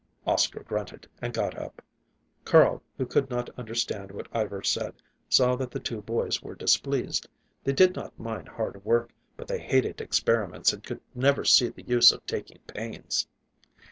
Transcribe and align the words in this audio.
Oscar 0.25 0.61
grunted 0.63 1.07
and 1.21 1.31
got 1.31 1.55
up. 1.59 1.79
Carl, 2.43 2.81
who 2.97 3.05
could 3.05 3.29
not 3.29 3.51
understand 3.51 4.11
what 4.11 4.27
Ivar 4.33 4.63
said, 4.63 4.95
saw 5.29 5.55
that 5.57 5.69
the 5.69 5.79
two 5.79 6.01
boys 6.01 6.41
were 6.41 6.55
displeased. 6.55 7.27
They 7.63 7.73
did 7.73 7.93
not 7.95 8.17
mind 8.19 8.47
hard 8.47 8.83
work, 8.83 9.11
but 9.37 9.47
they 9.47 9.59
hated 9.59 10.01
experiments 10.01 10.73
and 10.73 10.81
could 10.83 11.01
never 11.13 11.45
see 11.45 11.67
the 11.69 11.83
use 11.83 12.11
of 12.11 12.25
taking 12.25 12.57
pains. 12.65 13.27